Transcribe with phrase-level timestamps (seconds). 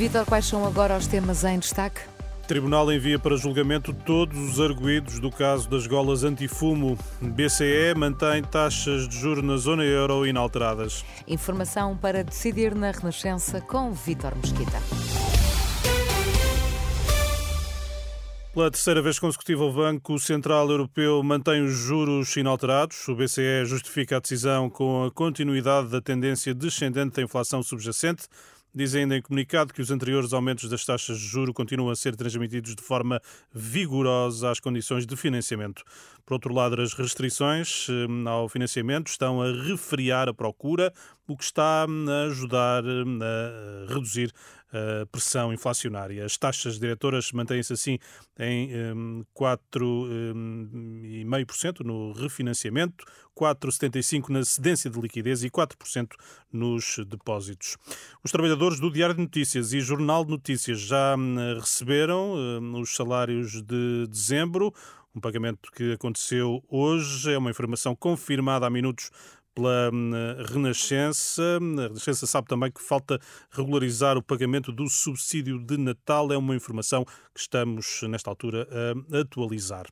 [0.00, 2.00] Vitor, quais são agora os temas em destaque?
[2.48, 6.96] Tribunal envia para julgamento todos os arguídos do caso das golas antifumo.
[7.20, 11.04] BCE mantém taxas de juros na zona euro inalteradas.
[11.28, 14.80] Informação para decidir na Renascença com Vitor Mesquita.
[18.54, 23.06] Pela terceira vez consecutiva, o Banco Central Europeu mantém os juros inalterados.
[23.06, 28.22] O BCE justifica a decisão com a continuidade da tendência descendente da inflação subjacente.
[28.72, 32.14] Diz ainda em comunicado que os anteriores aumentos das taxas de juro continuam a ser
[32.14, 33.20] transmitidos de forma
[33.52, 35.82] vigorosa às condições de financiamento.
[36.24, 40.92] Por outro lado, as restrições hum, ao financiamento estão a refriar a procura,
[41.26, 44.32] o que está hum, a ajudar hum, a reduzir
[44.72, 46.24] a pressão inflacionária.
[46.24, 47.98] As taxas diretoras mantêm-se assim
[48.38, 53.04] em 4,5% no refinanciamento,
[53.36, 56.10] 4,75% na cedência de liquidez e 4%
[56.52, 57.76] nos depósitos.
[58.22, 61.16] Os trabalhadores do Diário de Notícias e Jornal de Notícias já
[61.58, 64.72] receberam os salários de dezembro.
[65.12, 69.10] Um pagamento que aconteceu hoje é uma informação confirmada há minutos
[69.54, 70.10] pela hum,
[70.46, 71.42] Renascença.
[71.42, 73.18] A Renascença sabe também que falta
[73.50, 76.32] regularizar o pagamento do subsídio de Natal.
[76.32, 78.68] É uma informação que estamos, nesta altura,
[79.12, 79.86] a atualizar.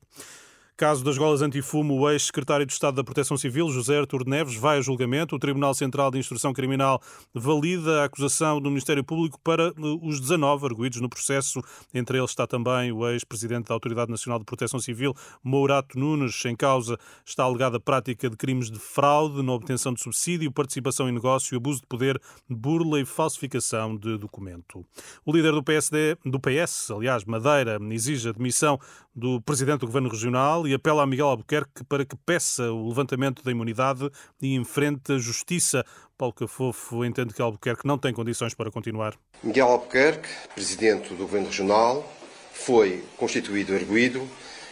[0.79, 4.77] Caso das golas antifumo, o ex-secretário de Estado da Proteção Civil, José Artur Neves, vai
[4.77, 5.35] a julgamento.
[5.35, 7.01] O Tribunal Central de Instrução Criminal
[7.33, 11.61] valida a acusação do Ministério Público para uh, os 19 arguídos no processo.
[11.93, 15.13] Entre eles está também o ex-presidente da Autoridade Nacional de Proteção Civil,
[15.43, 16.45] Mourato Nunes.
[16.45, 21.11] Em causa está alegada prática de crimes de fraude na obtenção de subsídio, participação em
[21.11, 24.85] negócio, abuso de poder, burla e falsificação de documento.
[25.25, 28.79] O líder do PSD, do PS, aliás, Madeira, exige a demissão
[29.13, 33.43] do presidente do Governo Regional e apela a Miguel Albuquerque para que peça o levantamento
[33.43, 34.07] da imunidade
[34.39, 35.83] e enfrente a justiça.
[36.15, 39.15] Paulo Cafofo entende que Albuquerque não tem condições para continuar.
[39.41, 42.07] Miguel Albuquerque, presidente do Governo Regional,
[42.53, 44.27] foi constituído erguido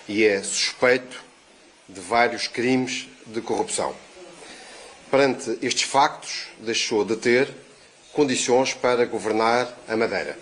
[0.07, 1.23] e é suspeito
[1.89, 3.95] de vários crimes de corrupção.
[5.09, 7.49] Perante estes factos, deixou de ter
[8.13, 10.37] condições para governar a Madeira.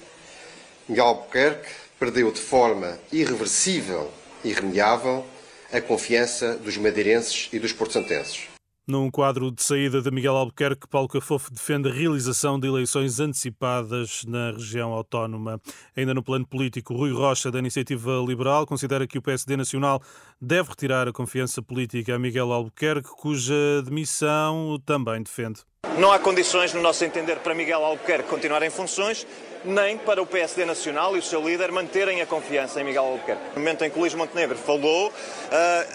[0.90, 4.12] Miguel Albuquerque perdeu de forma irreversível
[4.44, 5.26] e irremediável
[5.72, 8.56] a confiança dos madeirenses e dos portosantenses.
[8.88, 14.24] Num quadro de saída de Miguel Albuquerque, Paulo Cafofo defende a realização de eleições antecipadas
[14.28, 15.60] na região autónoma.
[15.98, 20.00] Ainda no plano político, Rui Rocha, da Iniciativa Liberal, considera que o PSD Nacional
[20.40, 25.62] deve retirar a confiança política a Miguel Albuquerque, cuja demissão também defende.
[25.98, 29.26] Não há condições, no nosso entender, para Miguel Albuquerque continuar em funções,
[29.66, 33.42] nem para o PSD Nacional e o seu líder manterem a confiança em Miguel Albuquerque.
[33.56, 35.14] No momento em que Luís Montenegro falou, uh,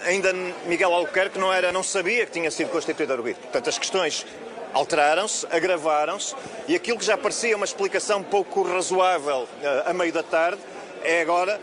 [0.04, 0.32] ainda
[0.66, 3.38] Miguel Albuquerque não, era, não sabia que tinha sido constituído arguido.
[3.40, 4.26] Portanto, as questões
[4.72, 6.34] alteraram-se, agravaram-se
[6.68, 10.60] e aquilo que já parecia uma explicação pouco razoável uh, a meio da tarde
[11.02, 11.60] é agora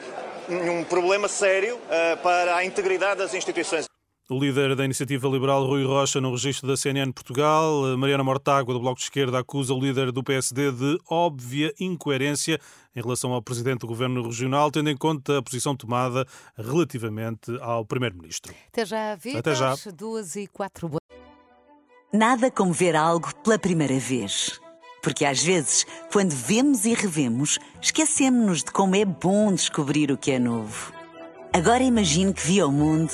[0.50, 3.87] um problema sério uh, para a integridade das instituições.
[4.30, 8.80] O líder da Iniciativa Liberal, Rui Rocha, no registro da CNN Portugal, Mariana Mortágua, do
[8.82, 12.60] Bloco de Esquerda, acusa o líder do PSD de óbvia incoerência
[12.94, 16.26] em relação ao presidente do Governo Regional, tendo em conta a posição tomada
[16.58, 18.54] relativamente ao Primeiro-Ministro.
[18.68, 19.40] Até já, Vitor.
[19.40, 19.74] Até já.
[19.96, 20.92] Duas e quatro.
[22.12, 24.60] Nada como ver algo pela primeira vez.
[25.02, 30.32] Porque às vezes, quando vemos e revemos, esquecemos-nos de como é bom descobrir o que
[30.32, 30.92] é novo.
[31.54, 33.14] Agora imagine que viu o mundo